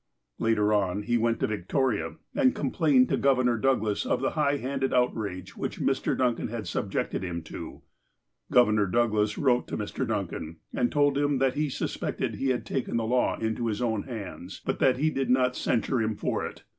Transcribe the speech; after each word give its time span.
Later 0.39 0.73
on, 0.73 1.03
he 1.03 1.19
went 1.19 1.39
to 1.41 1.45
Victoria, 1.45 2.15
and 2.33 2.55
complained 2.55 3.07
to 3.09 3.17
Governor 3.17 3.55
Douglas 3.59 4.03
of 4.03 4.19
the 4.19 4.31
high 4.31 4.57
handed 4.57 4.95
outrage 4.95 5.55
which 5.55 5.79
Mr. 5.79 6.17
Duncan 6.17 6.47
had 6.47 6.65
subjected 6.67 7.21
him 7.21 7.43
to. 7.43 7.83
Governor 8.51 8.87
Douglas 8.87 9.37
wrote 9.37 9.67
to 9.67 9.77
Mr. 9.77 10.07
Duncan, 10.07 10.57
and 10.73 10.91
told 10.91 11.19
him 11.19 11.37
that 11.37 11.53
he 11.53 11.69
suspected 11.69 12.33
he 12.37 12.49
had 12.49 12.65
taken 12.65 12.97
the 12.97 13.05
law 13.05 13.37
into 13.37 13.67
his 13.67 13.79
own 13.79 14.01
hands, 14.01 14.59
but 14.65 14.79
that 14.79 14.97
he 14.97 15.11
did 15.11 15.29
not 15.29 15.55
censure 15.55 16.01
him 16.01 16.15
for 16.15 16.43
it. 16.47 16.63